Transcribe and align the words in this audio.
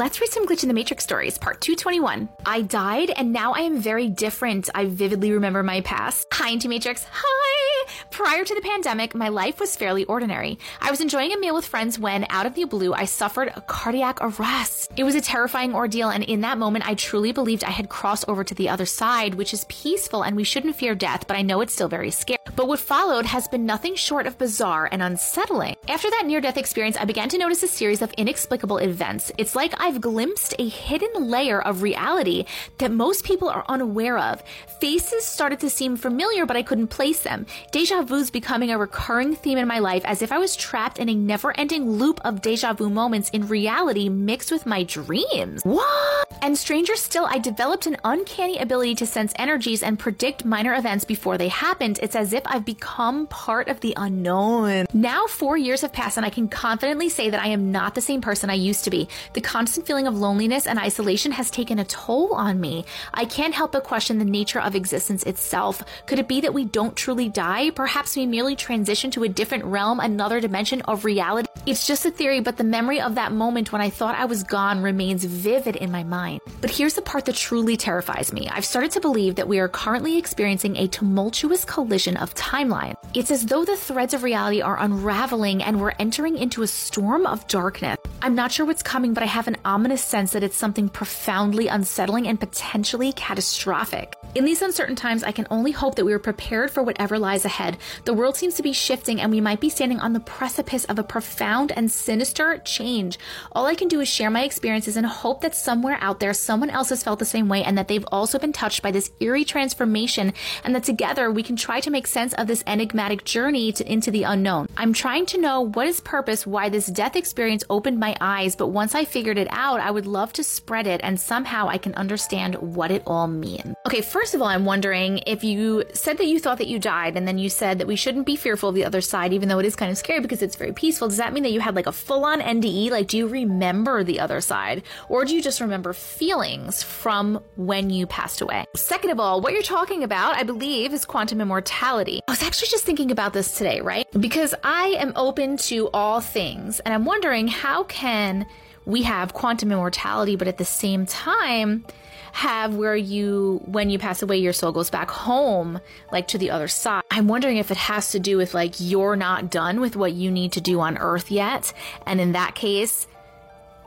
Let's 0.00 0.18
read 0.18 0.30
some 0.30 0.46
Glitch 0.46 0.62
in 0.62 0.68
the 0.68 0.74
Matrix 0.74 1.04
stories, 1.04 1.36
part 1.36 1.60
221. 1.60 2.26
I 2.46 2.62
died 2.62 3.10
and 3.10 3.34
now 3.34 3.52
I 3.52 3.60
am 3.60 3.82
very 3.82 4.08
different. 4.08 4.70
I 4.74 4.86
vividly 4.86 5.30
remember 5.30 5.62
my 5.62 5.82
past. 5.82 6.26
Hi, 6.32 6.48
Auntie 6.48 6.68
Matrix. 6.68 7.04
Hi! 7.12 7.86
Prior 8.10 8.42
to 8.42 8.54
the 8.54 8.62
pandemic, 8.62 9.14
my 9.14 9.28
life 9.28 9.60
was 9.60 9.76
fairly 9.76 10.06
ordinary. 10.06 10.58
I 10.80 10.90
was 10.90 11.02
enjoying 11.02 11.34
a 11.34 11.38
meal 11.38 11.54
with 11.54 11.66
friends 11.66 11.98
when, 11.98 12.24
out 12.30 12.46
of 12.46 12.54
the 12.54 12.64
blue, 12.64 12.94
I 12.94 13.04
suffered 13.04 13.52
a 13.54 13.60
cardiac 13.60 14.20
arrest. 14.22 14.90
It 14.96 15.04
was 15.04 15.16
a 15.16 15.20
terrifying 15.20 15.74
ordeal, 15.74 16.08
and 16.08 16.24
in 16.24 16.40
that 16.40 16.56
moment, 16.56 16.88
I 16.88 16.94
truly 16.94 17.32
believed 17.32 17.62
I 17.62 17.70
had 17.70 17.90
crossed 17.90 18.24
over 18.26 18.42
to 18.42 18.54
the 18.54 18.70
other 18.70 18.86
side, 18.86 19.34
which 19.34 19.52
is 19.52 19.66
peaceful 19.68 20.22
and 20.22 20.34
we 20.34 20.44
shouldn't 20.44 20.76
fear 20.76 20.94
death, 20.94 21.26
but 21.26 21.36
I 21.36 21.42
know 21.42 21.60
it's 21.60 21.74
still 21.74 21.88
very 21.88 22.10
scary. 22.10 22.39
But 22.60 22.68
what 22.68 22.80
followed 22.80 23.24
has 23.24 23.48
been 23.48 23.64
nothing 23.64 23.94
short 23.94 24.26
of 24.26 24.36
bizarre 24.36 24.86
and 24.92 25.02
unsettling. 25.02 25.76
After 25.88 26.10
that 26.10 26.26
near 26.26 26.42
death 26.42 26.58
experience, 26.58 26.98
I 26.98 27.06
began 27.06 27.30
to 27.30 27.38
notice 27.38 27.62
a 27.62 27.66
series 27.66 28.02
of 28.02 28.12
inexplicable 28.18 28.76
events. 28.76 29.32
It's 29.38 29.56
like 29.56 29.72
I've 29.80 30.02
glimpsed 30.02 30.54
a 30.58 30.68
hidden 30.68 31.30
layer 31.30 31.62
of 31.62 31.80
reality 31.80 32.44
that 32.76 32.92
most 32.92 33.24
people 33.24 33.48
are 33.48 33.64
unaware 33.70 34.18
of. 34.18 34.42
Faces 34.78 35.24
started 35.24 35.58
to 35.60 35.70
seem 35.70 35.96
familiar, 35.96 36.44
but 36.44 36.58
I 36.58 36.62
couldn't 36.62 36.88
place 36.88 37.22
them. 37.22 37.46
Deja 37.72 38.02
vu's 38.02 38.30
becoming 38.30 38.70
a 38.70 38.76
recurring 38.76 39.36
theme 39.36 39.56
in 39.56 39.66
my 39.66 39.78
life 39.78 40.02
as 40.04 40.20
if 40.20 40.30
I 40.30 40.36
was 40.36 40.54
trapped 40.54 40.98
in 40.98 41.08
a 41.08 41.14
never 41.14 41.58
ending 41.58 41.90
loop 41.90 42.20
of 42.26 42.42
deja 42.42 42.74
vu 42.74 42.90
moments 42.90 43.30
in 43.30 43.48
reality 43.48 44.10
mixed 44.10 44.52
with 44.52 44.66
my 44.66 44.82
dreams. 44.82 45.62
What? 45.62 46.29
And 46.42 46.56
stranger 46.56 46.96
still, 46.96 47.26
I 47.26 47.38
developed 47.38 47.86
an 47.86 47.98
uncanny 48.02 48.58
ability 48.58 48.94
to 48.96 49.06
sense 49.06 49.32
energies 49.36 49.82
and 49.82 49.98
predict 49.98 50.44
minor 50.44 50.74
events 50.74 51.04
before 51.04 51.36
they 51.36 51.48
happened. 51.48 51.98
It's 52.02 52.16
as 52.16 52.32
if 52.32 52.42
I've 52.46 52.64
become 52.64 53.26
part 53.26 53.68
of 53.68 53.80
the 53.80 53.92
unknown. 53.96 54.86
Now, 54.94 55.26
four 55.26 55.58
years 55.58 55.82
have 55.82 55.92
passed, 55.92 56.16
and 56.16 56.24
I 56.24 56.30
can 56.30 56.48
confidently 56.48 57.10
say 57.10 57.28
that 57.28 57.42
I 57.42 57.48
am 57.48 57.70
not 57.70 57.94
the 57.94 58.00
same 58.00 58.22
person 58.22 58.48
I 58.48 58.54
used 58.54 58.84
to 58.84 58.90
be. 58.90 59.08
The 59.34 59.42
constant 59.42 59.86
feeling 59.86 60.06
of 60.06 60.16
loneliness 60.16 60.66
and 60.66 60.78
isolation 60.78 61.32
has 61.32 61.50
taken 61.50 61.78
a 61.78 61.84
toll 61.84 62.32
on 62.32 62.58
me. 62.58 62.86
I 63.12 63.26
can't 63.26 63.54
help 63.54 63.72
but 63.72 63.84
question 63.84 64.18
the 64.18 64.24
nature 64.24 64.60
of 64.60 64.74
existence 64.74 65.24
itself. 65.24 65.82
Could 66.06 66.18
it 66.18 66.28
be 66.28 66.40
that 66.40 66.54
we 66.54 66.64
don't 66.64 66.96
truly 66.96 67.28
die? 67.28 67.70
Perhaps 67.70 68.16
we 68.16 68.24
merely 68.24 68.56
transition 68.56 69.10
to 69.10 69.24
a 69.24 69.28
different 69.28 69.64
realm, 69.64 70.00
another 70.00 70.40
dimension 70.40 70.80
of 70.82 71.04
reality. 71.04 71.48
It's 71.66 71.86
just 71.86 72.06
a 72.06 72.10
theory, 72.10 72.40
but 72.40 72.56
the 72.56 72.64
memory 72.64 73.00
of 73.00 73.16
that 73.16 73.32
moment 73.32 73.72
when 73.72 73.82
I 73.82 73.90
thought 73.90 74.14
I 74.14 74.24
was 74.24 74.42
gone 74.42 74.82
remains 74.82 75.24
vivid 75.24 75.76
in 75.76 75.92
my 75.92 76.02
mind. 76.02 76.29
But 76.60 76.70
here's 76.70 76.94
the 76.94 77.02
part 77.02 77.24
that 77.24 77.36
truly 77.36 77.76
terrifies 77.76 78.32
me. 78.32 78.48
I've 78.48 78.64
started 78.64 78.90
to 78.92 79.00
believe 79.00 79.36
that 79.36 79.48
we 79.48 79.58
are 79.58 79.68
currently 79.68 80.18
experiencing 80.18 80.76
a 80.76 80.86
tumultuous 80.88 81.64
collision 81.64 82.16
of 82.16 82.34
timeline. 82.34 82.94
It's 83.14 83.30
as 83.30 83.46
though 83.46 83.64
the 83.64 83.76
threads 83.76 84.14
of 84.14 84.22
reality 84.22 84.60
are 84.60 84.78
unraveling 84.78 85.62
and 85.62 85.80
we're 85.80 85.94
entering 85.98 86.36
into 86.36 86.62
a 86.62 86.66
storm 86.66 87.26
of 87.26 87.46
darkness. 87.48 87.99
I'm 88.22 88.34
not 88.34 88.52
sure 88.52 88.66
what's 88.66 88.82
coming, 88.82 89.14
but 89.14 89.22
I 89.22 89.26
have 89.26 89.48
an 89.48 89.56
ominous 89.64 90.04
sense 90.04 90.32
that 90.32 90.42
it's 90.42 90.56
something 90.56 90.90
profoundly 90.90 91.68
unsettling 91.68 92.28
and 92.28 92.38
potentially 92.38 93.14
catastrophic. 93.14 94.14
In 94.34 94.44
these 94.44 94.60
uncertain 94.60 94.94
times, 94.94 95.24
I 95.24 95.32
can 95.32 95.46
only 95.50 95.72
hope 95.72 95.94
that 95.94 96.04
we 96.04 96.12
are 96.12 96.18
prepared 96.18 96.70
for 96.70 96.82
whatever 96.82 97.18
lies 97.18 97.46
ahead. 97.46 97.78
The 98.04 98.12
world 98.12 98.36
seems 98.36 98.54
to 98.54 98.62
be 98.62 98.74
shifting, 98.74 99.22
and 99.22 99.32
we 99.32 99.40
might 99.40 99.58
be 99.58 99.70
standing 99.70 99.98
on 100.00 100.12
the 100.12 100.20
precipice 100.20 100.84
of 100.84 100.98
a 100.98 101.02
profound 101.02 101.72
and 101.72 101.90
sinister 101.90 102.58
change. 102.58 103.18
All 103.52 103.64
I 103.64 103.74
can 103.74 103.88
do 103.88 104.00
is 104.00 104.08
share 104.08 104.30
my 104.30 104.44
experiences 104.44 104.98
and 104.98 105.06
hope 105.06 105.40
that 105.40 105.54
somewhere 105.54 105.96
out 106.02 106.20
there, 106.20 106.34
someone 106.34 106.70
else 106.70 106.90
has 106.90 107.02
felt 107.02 107.18
the 107.18 107.24
same 107.24 107.48
way 107.48 107.64
and 107.64 107.76
that 107.78 107.88
they've 107.88 108.06
also 108.12 108.38
been 108.38 108.52
touched 108.52 108.82
by 108.82 108.90
this 108.90 109.10
eerie 109.20 109.46
transformation, 109.46 110.34
and 110.62 110.74
that 110.74 110.84
together 110.84 111.32
we 111.32 111.42
can 111.42 111.56
try 111.56 111.80
to 111.80 111.90
make 111.90 112.06
sense 112.06 112.34
of 112.34 112.46
this 112.46 112.62
enigmatic 112.66 113.24
journey 113.24 113.72
to, 113.72 113.90
into 113.90 114.10
the 114.10 114.24
unknown. 114.24 114.68
I'm 114.76 114.92
trying 114.92 115.24
to 115.26 115.40
know 115.40 115.62
what 115.62 115.86
is 115.86 116.02
purpose, 116.02 116.46
why 116.46 116.68
this 116.68 116.86
death 116.86 117.16
experience 117.16 117.64
opened 117.70 117.98
my 117.98 118.09
eyes, 118.20 118.56
but 118.56 118.68
once 118.68 118.94
I 118.94 119.04
figured 119.04 119.38
it 119.38 119.48
out, 119.50 119.80
I 119.80 119.90
would 119.90 120.06
love 120.06 120.32
to 120.34 120.44
spread 120.44 120.86
it 120.86 121.00
and 121.02 121.20
somehow 121.20 121.68
I 121.68 121.78
can 121.78 121.94
understand 121.94 122.54
what 122.56 122.90
it 122.90 123.02
all 123.06 123.26
means. 123.26 123.74
Okay, 123.86 124.00
first 124.00 124.34
of 124.34 124.42
all, 124.42 124.48
I'm 124.48 124.64
wondering 124.64 125.20
if 125.26 125.44
you 125.44 125.84
said 125.92 126.18
that 126.18 126.26
you 126.26 126.38
thought 126.38 126.58
that 126.58 126.68
you 126.68 126.78
died 126.78 127.16
and 127.16 127.26
then 127.26 127.38
you 127.38 127.48
said 127.48 127.78
that 127.78 127.86
we 127.86 127.96
shouldn't 127.96 128.26
be 128.26 128.36
fearful 128.36 128.68
of 128.68 128.74
the 128.74 128.84
other 128.84 129.00
side, 129.00 129.32
even 129.32 129.48
though 129.48 129.58
it 129.58 129.66
is 129.66 129.76
kind 129.76 129.90
of 129.90 129.98
scary 129.98 130.20
because 130.20 130.42
it's 130.42 130.56
very 130.56 130.72
peaceful. 130.72 131.08
Does 131.08 131.16
that 131.16 131.32
mean 131.32 131.42
that 131.42 131.52
you 131.52 131.60
had 131.60 131.74
like 131.76 131.86
a 131.86 131.92
full 131.92 132.24
on 132.24 132.40
NDE? 132.40 132.90
Like, 132.90 133.08
do 133.08 133.18
you 133.18 133.26
remember 133.26 134.04
the 134.04 134.20
other 134.20 134.40
side? 134.40 134.82
Or 135.08 135.24
do 135.24 135.34
you 135.34 135.42
just 135.42 135.60
remember 135.60 135.92
feelings 135.92 136.82
from 136.82 137.42
when 137.56 137.90
you 137.90 138.06
passed 138.06 138.40
away? 138.40 138.64
Second 138.76 139.10
of 139.10 139.20
all, 139.20 139.40
what 139.40 139.52
you're 139.52 139.62
talking 139.62 140.02
about, 140.02 140.36
I 140.36 140.42
believe, 140.42 140.92
is 140.92 141.04
quantum 141.04 141.40
immortality. 141.40 142.20
I 142.28 142.32
was 142.32 142.42
actually 142.42 142.68
just 142.68 142.84
thinking 142.84 143.10
about 143.10 143.32
this 143.32 143.56
today, 143.56 143.80
right? 143.80 144.06
Because 144.18 144.54
I 144.62 144.96
am 144.98 145.12
open 145.16 145.56
to 145.68 145.88
all 145.92 146.20
things 146.20 146.80
and 146.80 146.94
I'm 146.94 147.04
wondering 147.04 147.48
how 147.48 147.84
can 148.00 148.46
we 148.86 149.02
have 149.02 149.34
quantum 149.34 149.70
immortality, 149.70 150.36
but 150.36 150.48
at 150.48 150.56
the 150.56 150.64
same 150.64 151.04
time, 151.04 151.84
have 152.32 152.74
where 152.74 152.96
you, 152.96 153.60
when 153.66 153.90
you 153.90 153.98
pass 153.98 154.22
away, 154.22 154.38
your 154.38 154.52
soul 154.52 154.72
goes 154.72 154.88
back 154.88 155.10
home, 155.10 155.80
like 156.10 156.28
to 156.28 156.38
the 156.38 156.50
other 156.50 156.68
side. 156.68 157.02
I'm 157.10 157.28
wondering 157.28 157.58
if 157.58 157.70
it 157.70 157.76
has 157.76 158.12
to 158.12 158.20
do 158.20 158.36
with 158.36 158.54
like 158.54 158.74
you're 158.78 159.16
not 159.16 159.50
done 159.50 159.80
with 159.80 159.96
what 159.96 160.12
you 160.12 160.30
need 160.30 160.52
to 160.52 160.60
do 160.60 160.80
on 160.80 160.96
earth 160.96 161.30
yet. 161.30 161.72
And 162.06 162.20
in 162.20 162.32
that 162.32 162.54
case, 162.54 163.06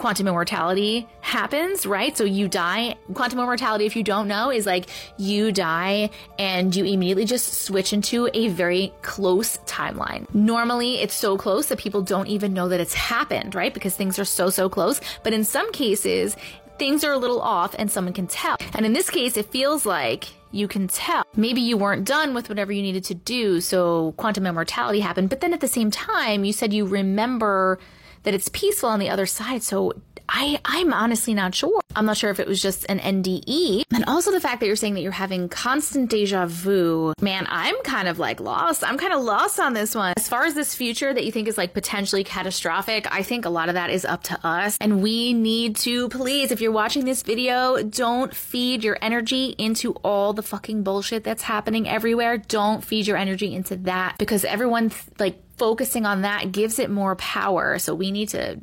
quantum 0.00 0.26
immortality 0.26 1.06
happens, 1.20 1.84
right? 1.84 2.16
So 2.16 2.24
you 2.24 2.48
die. 2.48 2.96
Quantum 3.12 3.38
immortality, 3.38 3.84
if 3.84 3.94
you 3.94 4.02
don't 4.02 4.28
know, 4.28 4.50
is 4.50 4.64
like 4.64 4.86
you 5.18 5.52
die 5.52 6.08
and 6.38 6.74
you 6.74 6.86
immediately 6.86 7.26
just 7.26 7.64
switch 7.64 7.92
into 7.92 8.26
a 8.32 8.48
very 8.48 8.94
close 9.02 9.58
timeline. 9.66 10.26
Normally, 10.34 11.02
it's 11.02 11.12
so 11.12 11.36
close 11.36 11.66
that 11.66 11.78
people 11.78 12.00
don't 12.00 12.28
even 12.28 12.54
know 12.54 12.66
that 12.70 12.80
it's 12.80 12.94
happened, 12.94 13.54
right? 13.54 13.74
Because 13.74 13.94
things 13.94 14.18
are 14.18 14.24
so, 14.24 14.48
so 14.48 14.70
close. 14.70 15.02
But 15.22 15.34
in 15.34 15.44
some 15.44 15.70
cases, 15.70 16.34
things 16.78 17.04
are 17.04 17.12
a 17.12 17.18
little 17.18 17.42
off 17.42 17.74
and 17.78 17.92
someone 17.92 18.14
can 18.14 18.26
tell. 18.26 18.56
And 18.72 18.86
in 18.86 18.94
this 18.94 19.10
case, 19.10 19.36
it 19.36 19.52
feels 19.52 19.84
like 19.84 20.28
you 20.50 20.66
can 20.66 20.88
tell. 20.88 21.24
Maybe 21.36 21.60
you 21.60 21.76
weren't 21.76 22.06
done 22.06 22.32
with 22.32 22.48
whatever 22.48 22.72
you 22.72 22.80
needed 22.80 23.04
to 23.04 23.14
do, 23.14 23.60
so 23.60 24.12
quantum 24.16 24.46
immortality 24.46 25.00
happened. 25.00 25.28
But 25.28 25.42
then 25.42 25.52
at 25.52 25.60
the 25.60 25.68
same 25.68 25.90
time, 25.90 26.42
you 26.44 26.54
said 26.54 26.72
you 26.72 26.86
remember 26.86 27.78
that 28.22 28.34
it's 28.34 28.48
peaceful 28.48 28.88
on 28.88 28.98
the 28.98 29.08
other 29.08 29.26
side. 29.26 29.62
So 29.62 29.92
I, 30.28 30.60
I'm 30.64 30.92
honestly 30.92 31.34
not 31.34 31.54
sure. 31.54 31.79
I'm 31.96 32.06
not 32.06 32.16
sure 32.16 32.30
if 32.30 32.40
it 32.40 32.46
was 32.46 32.62
just 32.62 32.86
an 32.88 32.98
NDE. 32.98 33.84
And 33.92 34.04
also 34.06 34.30
the 34.30 34.40
fact 34.40 34.60
that 34.60 34.66
you're 34.66 34.76
saying 34.76 34.94
that 34.94 35.00
you're 35.00 35.12
having 35.12 35.48
constant 35.48 36.10
deja 36.10 36.46
vu. 36.46 37.12
Man, 37.20 37.46
I'm 37.48 37.74
kind 37.82 38.08
of 38.08 38.18
like 38.18 38.40
lost. 38.40 38.84
I'm 38.84 38.98
kind 38.98 39.12
of 39.12 39.22
lost 39.22 39.58
on 39.58 39.74
this 39.74 39.94
one. 39.94 40.14
As 40.16 40.28
far 40.28 40.44
as 40.44 40.54
this 40.54 40.74
future 40.74 41.12
that 41.12 41.24
you 41.24 41.32
think 41.32 41.48
is 41.48 41.58
like 41.58 41.74
potentially 41.74 42.24
catastrophic, 42.24 43.12
I 43.12 43.22
think 43.22 43.44
a 43.44 43.50
lot 43.50 43.68
of 43.68 43.74
that 43.74 43.90
is 43.90 44.04
up 44.04 44.22
to 44.24 44.46
us. 44.46 44.78
And 44.80 45.02
we 45.02 45.32
need 45.32 45.76
to 45.76 46.08
please, 46.08 46.50
if 46.52 46.60
you're 46.60 46.72
watching 46.72 47.04
this 47.04 47.22
video, 47.22 47.82
don't 47.82 48.34
feed 48.34 48.84
your 48.84 48.98
energy 49.02 49.54
into 49.58 49.92
all 50.04 50.32
the 50.32 50.42
fucking 50.42 50.82
bullshit 50.82 51.24
that's 51.24 51.42
happening 51.42 51.88
everywhere. 51.88 52.38
Don't 52.38 52.84
feed 52.84 53.06
your 53.06 53.16
energy 53.16 53.54
into 53.54 53.76
that 53.76 54.16
because 54.18 54.44
everyone 54.44 54.92
like 55.18 55.42
focusing 55.56 56.06
on 56.06 56.22
that 56.22 56.52
gives 56.52 56.78
it 56.78 56.90
more 56.90 57.16
power. 57.16 57.78
So 57.78 57.94
we 57.94 58.10
need 58.10 58.30
to 58.30 58.58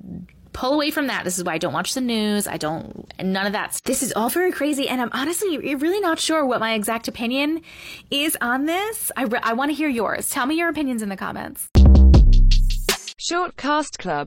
pull 0.57 0.73
away 0.73 0.90
from 0.90 1.06
that. 1.06 1.23
This 1.23 1.38
is 1.38 1.44
why 1.44 1.53
I 1.53 1.57
don't 1.59 1.72
watch 1.72 1.94
the 1.94 2.01
news. 2.01 2.47
I 2.47 2.57
don't, 2.57 3.13
none 3.23 3.45
of 3.45 3.53
that. 3.53 3.79
This 3.85 4.01
is 4.01 4.12
all 4.13 4.28
very 4.28 4.51
crazy. 4.51 4.90
And 4.90 5.00
I'm 5.00 5.12
honestly 5.12 5.75
really 5.75 6.00
not 6.00 6.18
sure 6.18 6.44
what 6.44 6.59
my 6.59 6.73
exact 6.73 7.07
opinion 7.07 7.62
is 8.09 8.35
on 8.41 8.66
this. 8.66 9.12
I, 9.16 9.25
re- 9.25 9.40
I 9.44 9.53
want 9.53 9.69
to 9.69 9.75
hear 9.75 9.88
yours. 9.88 10.29
Tell 10.29 10.47
me 10.47 10.56
your 10.56 10.69
opinions 10.69 11.03
in 11.03 11.09
the 11.09 11.16
comments. 11.16 11.69
Short 13.19 13.56
Cast 13.56 14.00
Club 14.00 14.25